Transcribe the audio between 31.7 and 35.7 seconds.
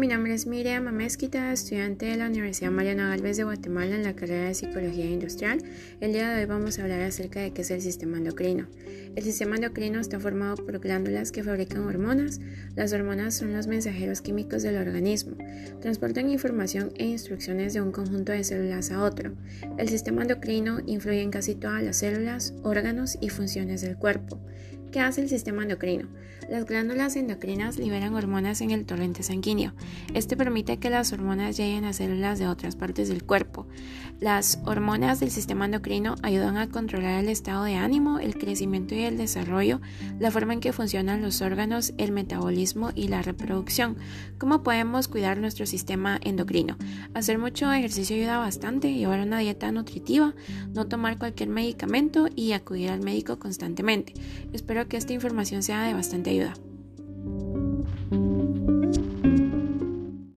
a células de otras partes del cuerpo. Las hormonas del sistema